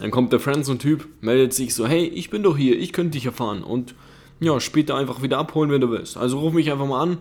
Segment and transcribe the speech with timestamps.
[0.00, 3.26] Dann kommt der Friendzone-Typ, meldet sich so, hey, ich bin doch hier, ich könnte dich
[3.26, 3.94] erfahren und
[4.40, 6.16] ja, später einfach wieder abholen, wenn du willst.
[6.16, 7.18] Also ruf mich einfach mal an,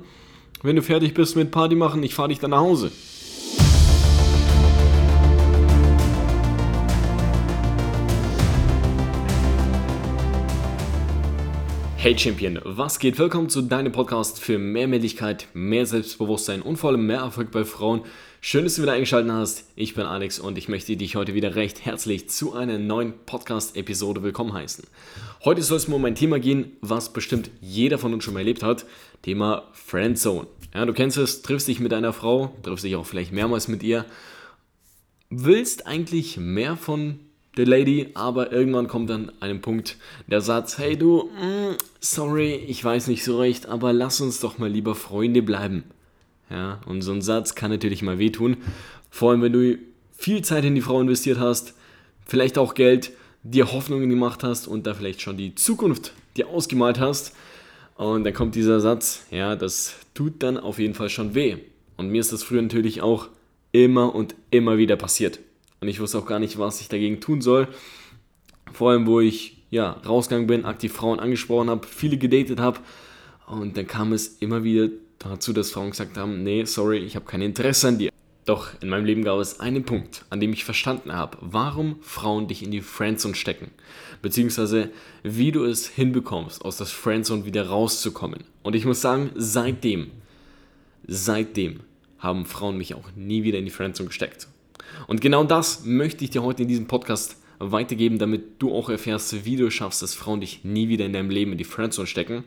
[0.61, 2.91] wenn du fertig bist mit Party machen, ich fahre dich dann nach Hause.
[11.99, 13.17] Hey Champion, was geht?
[13.17, 17.65] Willkommen zu deinem Podcast für mehr Männlichkeit, mehr Selbstbewusstsein und vor allem mehr Erfolg bei
[17.65, 18.03] Frauen.
[18.39, 19.65] Schön, dass du wieder eingeschaltet hast.
[19.75, 24.21] Ich bin Alex und ich möchte dich heute wieder recht herzlich zu einer neuen Podcast-Episode
[24.21, 24.85] willkommen heißen.
[25.43, 28.61] Heute soll es um ein Thema gehen, was bestimmt jeder von uns schon mal erlebt
[28.61, 28.85] hat.
[29.23, 30.45] Thema Friendzone.
[30.75, 33.81] Ja, du kennst es, triffst dich mit einer Frau, triffst dich auch vielleicht mehrmals mit
[33.81, 34.05] ihr,
[35.31, 37.19] willst eigentlich mehr von
[37.57, 39.97] der Lady, aber irgendwann kommt dann ein Punkt,
[40.27, 44.57] der Satz, hey du, mm, sorry, ich weiß nicht so recht, aber lass uns doch
[44.57, 45.83] mal lieber Freunde bleiben.
[46.49, 48.57] Ja, und so ein Satz kann natürlich mal wehtun,
[49.09, 49.77] vor allem wenn du
[50.15, 51.73] viel Zeit in die Frau investiert hast,
[52.25, 53.11] vielleicht auch Geld,
[53.43, 57.33] dir Hoffnungen gemacht hast und da vielleicht schon die Zukunft dir ausgemalt hast
[57.95, 61.57] und dann kommt dieser Satz, ja, das tut dann auf jeden Fall schon weh.
[61.97, 63.29] Und mir ist das früher natürlich auch
[63.71, 65.39] immer und immer wieder passiert.
[65.79, 67.67] Und ich wusste auch gar nicht, was ich dagegen tun soll.
[68.73, 72.79] Vor allem, wo ich ja, rausgegangen bin, aktiv Frauen angesprochen habe, viele gedatet habe.
[73.47, 74.89] Und dann kam es immer wieder
[75.19, 78.11] dazu, dass Frauen gesagt haben, nee, sorry, ich habe kein Interesse an dir.
[78.45, 82.47] Doch in meinem Leben gab es einen Punkt, an dem ich verstanden habe, warum Frauen
[82.47, 83.71] dich in die Friendzone stecken.
[84.21, 84.89] Beziehungsweise
[85.21, 88.45] wie du es hinbekommst, aus der Friendzone wieder rauszukommen.
[88.63, 90.11] Und ich muss sagen, seitdem,
[91.07, 91.81] seitdem
[92.19, 94.47] haben Frauen mich auch nie wieder in die Friendzone gesteckt.
[95.07, 99.45] Und genau das möchte ich dir heute in diesem Podcast weitergeben, damit du auch erfährst,
[99.45, 102.43] wie du schaffst, dass Frauen dich nie wieder in deinem Leben in die Friendzone stecken.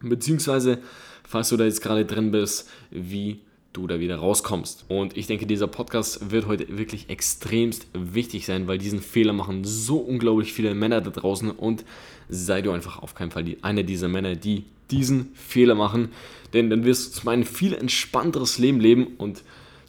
[0.00, 0.78] Beziehungsweise,
[1.26, 3.40] falls du da jetzt gerade drin bist, wie
[3.74, 4.84] du da wieder rauskommst.
[4.88, 9.64] Und ich denke, dieser Podcast wird heute wirklich extremst wichtig sein, weil diesen Fehler machen
[9.64, 11.84] so unglaublich viele Männer da draußen und
[12.28, 16.10] sei du einfach auf keinen Fall einer dieser Männer, die diesen Fehler machen,
[16.52, 19.42] denn dann wirst du zum einen viel entspannteres Leben leben und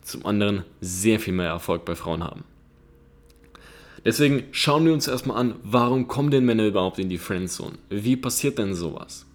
[0.06, 2.44] zum anderen sehr viel mehr Erfolg bei Frauen haben.
[4.06, 7.74] Deswegen schauen wir uns erstmal an, warum kommen denn Männer überhaupt in die Friendzone?
[7.90, 9.26] Wie passiert denn sowas?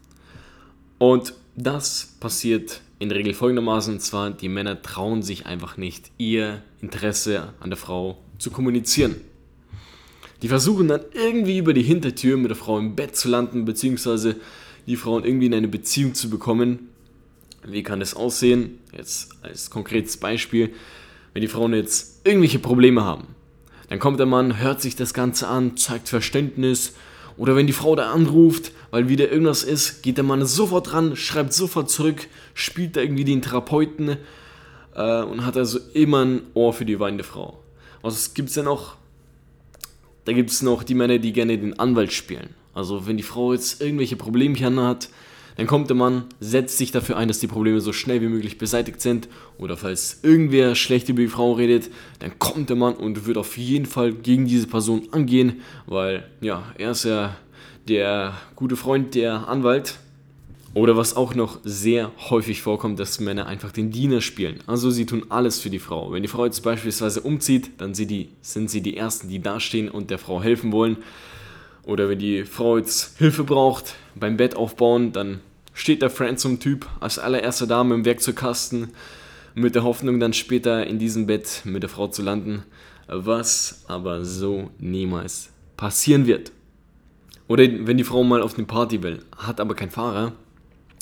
[0.98, 6.12] Und das passiert in der Regel folgendermaßen, und zwar die Männer trauen sich einfach nicht,
[6.18, 9.16] ihr Interesse an der Frau zu kommunizieren.
[10.42, 14.36] Die versuchen dann irgendwie über die Hintertür mit der Frau im Bett zu landen, beziehungsweise
[14.86, 16.89] die Frauen irgendwie in eine Beziehung zu bekommen,
[17.66, 18.78] wie kann das aussehen?
[18.96, 20.70] Jetzt als konkretes Beispiel,
[21.32, 23.28] wenn die Frauen jetzt irgendwelche Probleme haben,
[23.88, 26.94] dann kommt der Mann, hört sich das Ganze an, zeigt Verständnis.
[27.36, 31.16] Oder wenn die Frau da anruft, weil wieder irgendwas ist, geht der Mann sofort ran,
[31.16, 34.16] schreibt sofort zurück, spielt da irgendwie den Therapeuten
[34.94, 37.62] äh, und hat also immer ein Ohr für die weinende Frau.
[38.02, 38.96] Was gibt es denn noch?
[40.24, 42.50] Da gibt es noch die Männer, die gerne den Anwalt spielen.
[42.74, 45.08] Also wenn die Frau jetzt irgendwelche Problemchen hat,
[45.60, 48.56] dann kommt der Mann, setzt sich dafür ein, dass die Probleme so schnell wie möglich
[48.56, 49.28] beseitigt sind.
[49.58, 53.58] Oder falls irgendwer schlecht über die Frau redet, dann kommt der Mann und wird auf
[53.58, 57.36] jeden Fall gegen diese Person angehen, weil ja, er ist ja
[57.88, 59.98] der gute Freund, der Anwalt.
[60.72, 64.60] Oder was auch noch sehr häufig vorkommt, dass Männer einfach den Diener spielen.
[64.66, 66.10] Also sie tun alles für die Frau.
[66.10, 69.90] Wenn die Frau jetzt beispielsweise umzieht, dann sind, die, sind sie die Ersten, die dastehen
[69.90, 70.96] und der Frau helfen wollen.
[71.82, 75.40] Oder wenn die Frau jetzt Hilfe braucht beim Bett aufbauen, dann
[75.72, 78.88] steht der Friendzone-Typ als allererste Dame im Werkzeugkasten
[79.54, 82.64] mit der Hoffnung, dann später in diesem Bett mit der Frau zu landen,
[83.06, 86.52] was aber so niemals passieren wird.
[87.48, 90.32] Oder wenn die Frau mal auf eine Party will, hat aber keinen Fahrer,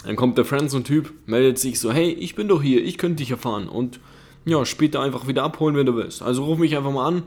[0.05, 3.31] dann kommt der Friendzone-Typ, meldet sich so, hey, ich bin doch hier, ich könnte dich
[3.31, 4.00] erfahren und
[4.45, 6.23] ja, später einfach wieder abholen, wenn du willst.
[6.23, 7.23] Also ruf mich einfach mal an,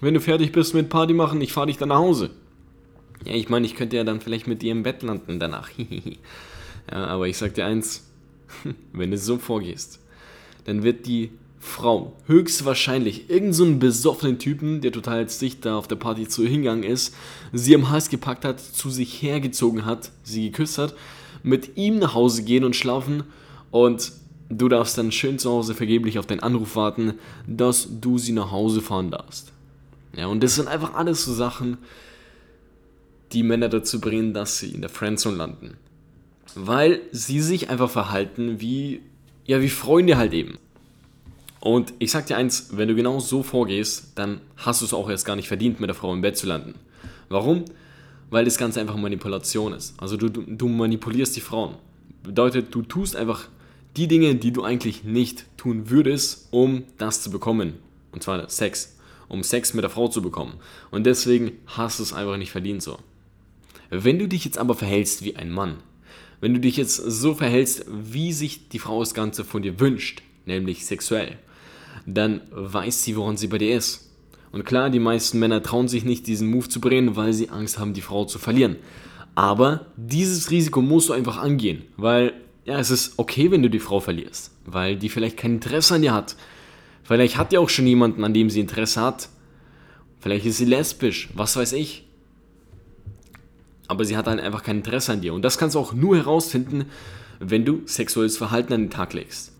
[0.00, 2.30] wenn du fertig bist mit Party machen, ich fahre dich dann nach Hause.
[3.24, 5.70] Ja, ich meine, ich könnte ja dann vielleicht mit dir im Bett landen danach.
[6.90, 8.10] Ja, aber ich sag dir eins,
[8.92, 10.00] wenn du so vorgehst,
[10.64, 11.30] dann wird die
[11.60, 16.84] Frau höchstwahrscheinlich irgendeinen so besoffenen Typen, der total dicht da auf der Party zu hingegangen
[16.84, 17.14] ist,
[17.52, 20.94] sie am Hals gepackt hat, zu sich hergezogen hat, sie geküsst hat,
[21.42, 23.24] mit ihm nach Hause gehen und schlafen
[23.70, 24.12] und
[24.48, 27.14] du darfst dann schön zu Hause vergeblich auf deinen Anruf warten,
[27.46, 29.52] dass du sie nach Hause fahren darfst.
[30.16, 31.76] Ja, und das sind einfach alles so Sachen,
[33.32, 35.76] die Männer dazu bringen, dass sie in der Friendzone landen
[36.54, 39.00] weil sie sich einfach verhalten wie,
[39.46, 40.58] ja, wie Freunde halt eben.
[41.60, 45.10] Und ich sag dir eins, wenn du genau so vorgehst, dann hast du es auch
[45.10, 46.74] erst gar nicht verdient, mit der Frau im Bett zu landen.
[47.28, 47.64] Warum?
[48.30, 49.94] Weil das Ganze einfach Manipulation ist.
[50.00, 51.74] Also du, du, du manipulierst die Frauen.
[52.22, 53.48] Bedeutet, du tust einfach
[53.96, 57.74] die Dinge, die du eigentlich nicht tun würdest, um das zu bekommen.
[58.12, 58.96] Und zwar Sex.
[59.28, 60.54] um Sex mit der Frau zu bekommen.
[60.90, 62.98] Und deswegen hast du es einfach nicht verdient so.
[63.88, 65.76] Wenn du dich jetzt aber verhältst wie ein Mann,
[66.40, 70.22] wenn du dich jetzt so verhältst, wie sich die Frau das Ganze von dir wünscht,
[70.46, 71.36] nämlich sexuell,
[72.06, 74.10] dann weiß sie, woran sie bei dir ist.
[74.52, 77.78] Und klar, die meisten Männer trauen sich nicht, diesen Move zu bringen, weil sie Angst
[77.78, 78.76] haben, die Frau zu verlieren.
[79.34, 82.32] Aber dieses Risiko musst du einfach angehen, weil
[82.64, 86.02] ja, es ist okay, wenn du die Frau verlierst, weil die vielleicht kein Interesse an
[86.02, 86.36] dir hat.
[87.02, 89.28] Vielleicht hat die auch schon jemanden, an dem sie Interesse hat.
[90.20, 92.04] Vielleicht ist sie lesbisch, was weiß ich.
[93.90, 95.34] Aber sie hat halt einfach kein Interesse an dir.
[95.34, 96.84] Und das kannst du auch nur herausfinden,
[97.40, 99.50] wenn du sexuelles Verhalten an den Tag legst.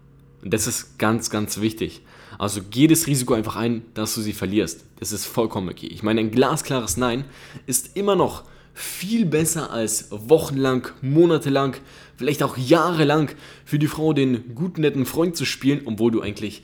[0.41, 2.03] Und das ist ganz, ganz wichtig.
[2.39, 4.85] Also geh das Risiko einfach ein, dass du sie verlierst.
[5.01, 5.89] Das ist vollkommen okay.
[5.89, 7.25] Ich meine, ein glasklares Nein
[7.67, 11.75] ist immer noch viel besser als wochenlang, monatelang,
[12.17, 13.31] vielleicht auch jahrelang
[13.65, 16.63] für die Frau den guten, netten Freund zu spielen, obwohl du eigentlich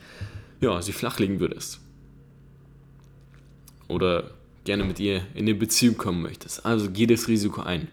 [0.60, 1.80] ja, sie flachlegen würdest.
[3.88, 4.35] Oder
[4.66, 6.66] gerne mit ihr in eine Beziehung kommen möchtest.
[6.66, 7.88] Also geh das Risiko ein.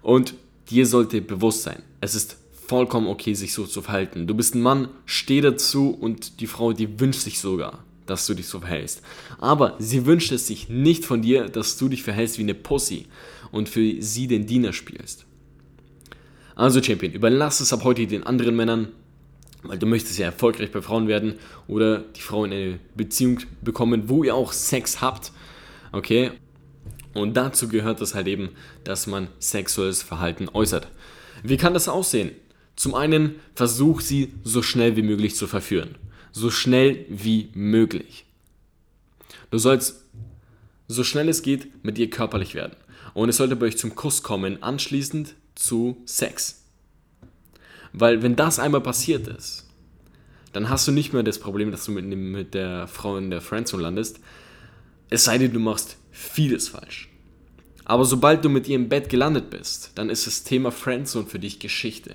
[0.00, 0.34] Und
[0.70, 4.26] dir sollte bewusst sein, es ist vollkommen okay, sich so zu verhalten.
[4.26, 8.32] Du bist ein Mann, steh dazu und die Frau, die wünscht sich sogar, dass du
[8.32, 9.02] dich so verhältst.
[9.38, 13.06] Aber sie wünscht es sich nicht von dir, dass du dich verhältst wie eine Pussy
[13.50, 15.26] und für sie den Diener spielst.
[16.54, 18.88] Also Champion, überlass es ab heute den anderen Männern,
[19.62, 21.34] weil du möchtest ja erfolgreich bei Frauen werden
[21.68, 25.32] oder die Frau in eine Beziehung bekommen, wo ihr auch Sex habt.
[25.92, 26.32] Okay?
[27.14, 28.50] Und dazu gehört es halt eben,
[28.84, 30.88] dass man sexuelles Verhalten äußert.
[31.42, 32.32] Wie kann das aussehen?
[32.76, 35.96] Zum einen versuch sie so schnell wie möglich zu verführen.
[36.32, 38.24] So schnell wie möglich.
[39.50, 40.06] Du sollst
[40.88, 42.76] so schnell es geht mit ihr körperlich werden.
[43.14, 46.62] Und es sollte bei euch zum Kuss kommen, anschließend zu Sex.
[47.92, 49.68] Weil wenn das einmal passiert ist,
[50.52, 53.40] dann hast du nicht mehr das Problem, dass du mit, mit der Frau in der
[53.40, 54.20] Friendzone landest.
[55.12, 57.10] Es sei denn, du machst vieles falsch.
[57.84, 61.38] Aber sobald du mit ihr im Bett gelandet bist, dann ist das Thema Friendzone für
[61.38, 62.14] dich Geschichte.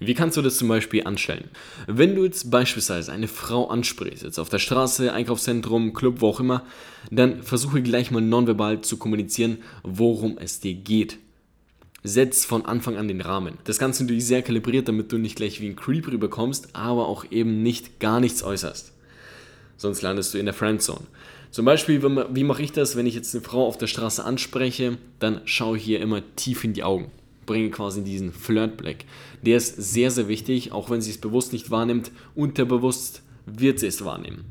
[0.00, 1.50] Wie kannst du das zum Beispiel anstellen?
[1.86, 6.40] Wenn du jetzt beispielsweise eine Frau ansprichst, jetzt auf der Straße, Einkaufszentrum, Club, wo auch
[6.40, 6.64] immer,
[7.10, 11.18] dann versuche gleich mal nonverbal zu kommunizieren, worum es dir geht.
[12.02, 13.58] Setz von Anfang an den Rahmen.
[13.64, 17.26] Das Ganze natürlich sehr kalibriert, damit du nicht gleich wie ein Creep rüberkommst, aber auch
[17.30, 18.94] eben nicht gar nichts äußerst.
[19.76, 21.06] Sonst landest du in der Friendzone.
[21.50, 24.98] Zum Beispiel, wie mache ich das, wenn ich jetzt eine Frau auf der Straße anspreche,
[25.20, 27.10] dann schaue ich hier immer tief in die Augen
[27.46, 29.04] bringen quasi diesen Flirtblick.
[29.42, 33.86] Der ist sehr, sehr wichtig, auch wenn sie es bewusst nicht wahrnimmt, unterbewusst wird sie
[33.86, 34.44] es wahrnehmen.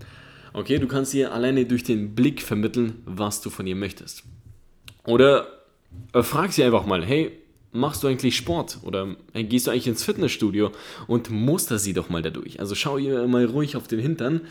[0.53, 4.23] Okay, du kannst ihr alleine durch den Blick vermitteln, was du von ihr möchtest.
[5.05, 5.47] Oder
[6.13, 7.31] äh, frag sie einfach mal, hey,
[7.71, 8.77] machst du eigentlich Sport?
[8.83, 10.71] Oder gehst du eigentlich ins Fitnessstudio?
[11.07, 12.59] Und muster sie doch mal dadurch.
[12.59, 14.41] Also schau ihr mal ruhig auf den Hintern.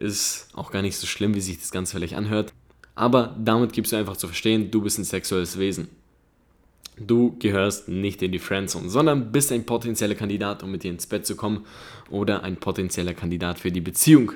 [0.00, 2.52] Ist auch gar nicht so schlimm, wie sich das Ganze vielleicht anhört.
[2.94, 5.88] Aber damit gibst du einfach zu verstehen, du bist ein sexuelles Wesen.
[6.98, 11.06] Du gehörst nicht in die Friendzone, sondern bist ein potenzieller Kandidat, um mit dir ins
[11.06, 11.64] Bett zu kommen
[12.10, 14.32] oder ein potenzieller Kandidat für die Beziehung.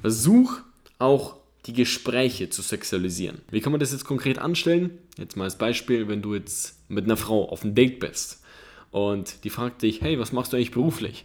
[0.00, 0.60] Versuch
[0.98, 1.36] auch
[1.66, 3.40] die Gespräche zu sexualisieren.
[3.50, 4.98] Wie kann man das jetzt konkret anstellen?
[5.18, 8.42] Jetzt mal als Beispiel, wenn du jetzt mit einer Frau auf einem Date bist
[8.90, 11.24] und die fragt dich, hey, was machst du eigentlich beruflich?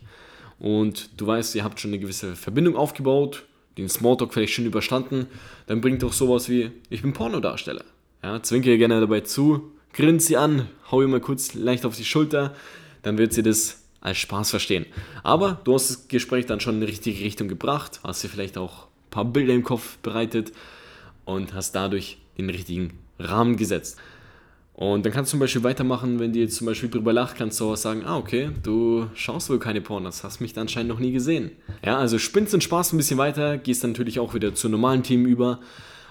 [0.60, 3.46] Und du weißt, ihr habt schon eine gewisse Verbindung aufgebaut,
[3.78, 5.28] den Smalltalk vielleicht schon überstanden,
[5.68, 7.86] dann bringt doch sowas wie, ich bin Pornodarsteller.
[8.22, 11.96] Ja, zwinke ihr gerne dabei zu, grinst sie an, hau ihr mal kurz leicht auf
[11.96, 12.54] die Schulter,
[13.02, 14.86] dann wird sie das als Spaß verstehen.
[15.24, 18.58] Aber du hast das Gespräch dann schon in die richtige Richtung gebracht, hast dir vielleicht
[18.58, 20.52] auch ein paar Bilder im Kopf bereitet
[21.26, 23.98] und hast dadurch den richtigen Rahmen gesetzt.
[24.80, 27.70] Und dann kannst du zum Beispiel weitermachen, wenn jetzt zum Beispiel drüber lacht, kannst du
[27.70, 31.52] auch sagen, ah, okay, du schaust wohl keine Pornos, hast mich anscheinend noch nie gesehen.
[31.86, 35.04] Ja, also spinnst den Spaß ein bisschen weiter, gehst dann natürlich auch wieder zu normalen
[35.04, 35.60] Themen über,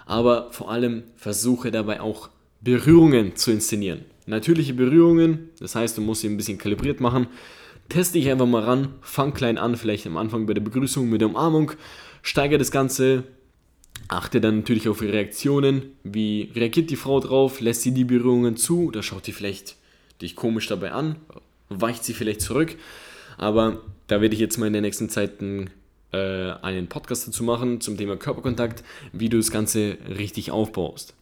[0.05, 2.29] aber vor allem versuche dabei auch
[2.61, 4.05] Berührungen zu inszenieren.
[4.27, 7.27] Natürliche Berührungen, das heißt, du musst sie ein bisschen kalibriert machen.
[7.89, 11.23] Teste dich einfach mal ran, fang klein an, vielleicht am Anfang bei der Begrüßung mit
[11.23, 11.73] der Umarmung,
[12.21, 13.25] steigere das Ganze,
[14.09, 15.83] achte dann natürlich auf ihre Reaktionen.
[16.03, 17.61] Wie reagiert die Frau drauf?
[17.61, 19.77] Lässt sie die Berührungen zu oder schaut sie vielleicht
[20.21, 21.17] dich komisch dabei an?
[21.69, 22.77] Weicht sie vielleicht zurück?
[23.37, 25.71] Aber da werde ich jetzt mal in der nächsten Zeit einen,
[26.12, 31.15] äh, einen Podcast dazu machen zum Thema Körperkontakt, wie du das Ganze richtig aufbaust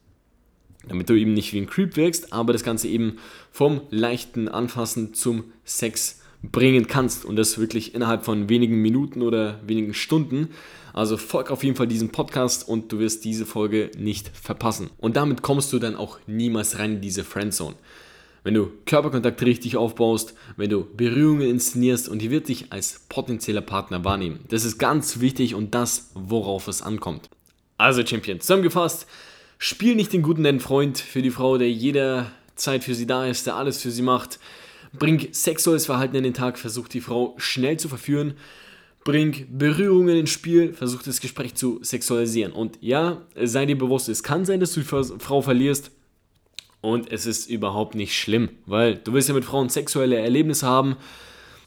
[0.88, 3.19] damit du eben nicht wie ein Creep wirkst, aber das Ganze eben
[3.50, 6.21] vom leichten Anfassen zum Sex
[6.53, 10.49] bringen kannst und das wirklich innerhalb von wenigen Minuten oder wenigen Stunden.
[10.93, 14.91] Also folg auf jeden Fall diesem Podcast und du wirst diese Folge nicht verpassen.
[14.99, 17.76] Und damit kommst du dann auch niemals rein in diese Friendzone.
[18.47, 23.61] wenn du Körperkontakt richtig aufbaust, wenn du Berührungen inszenierst und die wird dich als potenzieller
[23.61, 24.38] Partner wahrnehmen.
[24.49, 27.29] Das ist ganz wichtig und das, worauf es ankommt.
[27.76, 29.09] Also Champion, zusammengefasst,
[29.59, 33.47] spiel nicht den guten netten Freund für die Frau, der jederzeit für sie da ist,
[33.47, 34.38] der alles für sie macht.
[34.93, 38.35] Bring sexuelles Verhalten in den Tag, versuch die Frau schnell zu verführen.
[39.05, 42.52] Bring Berührungen ins Spiel, versuch das Gespräch zu sexualisieren.
[42.52, 45.93] Und ja, sei dir bewusst, es kann sein, dass du die Frau verlierst.
[46.81, 50.97] Und es ist überhaupt nicht schlimm, weil du willst ja mit Frauen sexuelle Erlebnisse haben.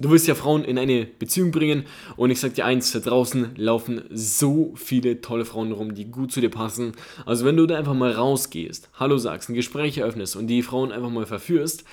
[0.02, 1.84] Du willst ja Frauen in eine Beziehung bringen
[2.16, 6.32] und ich sag dir eins, da draußen laufen so viele tolle Frauen rum, die gut
[6.32, 6.94] zu dir passen.
[7.26, 10.94] Also wenn du da einfach mal rausgehst, Hallo sagst, ein Gespräch eröffnest und die Frauen
[10.94, 11.84] einfach mal verführst,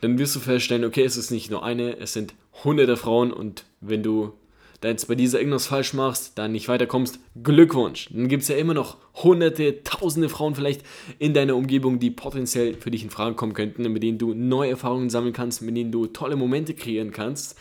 [0.00, 3.64] dann wirst du feststellen, okay, es ist nicht nur eine, es sind hunderte Frauen und
[3.80, 4.32] wenn du
[4.80, 8.08] da jetzt bei dieser irgendwas falsch machst, dann nicht weiterkommst, Glückwunsch.
[8.12, 10.82] Dann gibt es ja immer noch hunderte, tausende Frauen vielleicht
[11.18, 14.70] in deiner Umgebung, die potenziell für dich in Frage kommen könnten, mit denen du neue
[14.70, 17.58] Erfahrungen sammeln kannst, mit denen du tolle Momente kreieren kannst.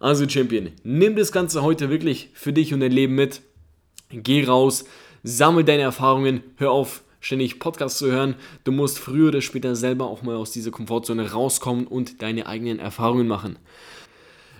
[0.00, 3.40] Also Champion, nimm das Ganze heute wirklich für dich und dein Leben mit.
[4.10, 4.84] Geh raus,
[5.22, 8.34] sammel deine Erfahrungen, hör auf, ständig Podcasts zu hören.
[8.64, 12.78] Du musst früher oder später selber auch mal aus dieser Komfortzone rauskommen und deine eigenen
[12.78, 13.58] Erfahrungen machen.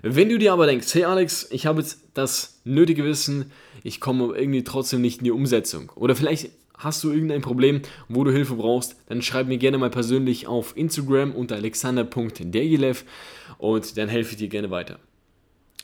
[0.02, 3.52] Wenn du dir aber denkst, hey Alex, ich habe jetzt das nötige Wissen,
[3.82, 5.92] ich komme irgendwie trotzdem nicht in die Umsetzung.
[5.94, 9.90] Oder vielleicht hast du irgendein Problem, wo du Hilfe brauchst, dann schreib mir gerne mal
[9.90, 13.04] persönlich auf Instagram unter alexander.dergilev
[13.58, 14.98] und dann helfe ich dir gerne weiter.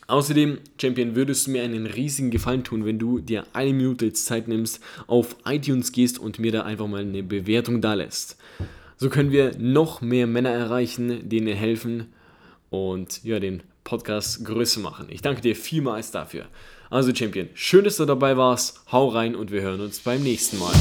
[0.08, 4.46] Außerdem, Champion, würdest du mir einen riesigen Gefallen tun, wenn du dir eine Minute Zeit
[4.46, 8.36] nimmst, auf iTunes gehst und mir da einfach mal eine Bewertung da lässt.
[8.98, 12.06] So können wir noch mehr Männer erreichen, denen helfen
[12.70, 15.06] und ja, den Podcast größer machen.
[15.10, 16.46] Ich danke dir vielmals dafür.
[16.88, 18.80] Also Champion, schön, dass du dabei warst.
[18.92, 20.74] Hau rein und wir hören uns beim nächsten Mal.